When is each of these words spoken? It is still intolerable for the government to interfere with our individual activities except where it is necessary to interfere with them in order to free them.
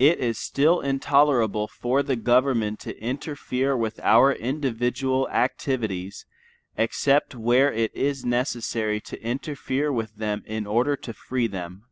It 0.00 0.18
is 0.18 0.38
still 0.38 0.80
intolerable 0.80 1.68
for 1.68 2.02
the 2.02 2.16
government 2.16 2.80
to 2.80 2.98
interfere 3.00 3.76
with 3.76 4.00
our 4.00 4.32
individual 4.32 5.30
activities 5.30 6.26
except 6.76 7.36
where 7.36 7.72
it 7.72 7.94
is 7.94 8.24
necessary 8.24 9.00
to 9.02 9.22
interfere 9.22 9.92
with 9.92 10.16
them 10.16 10.42
in 10.46 10.66
order 10.66 10.96
to 10.96 11.12
free 11.12 11.46
them. 11.46 11.84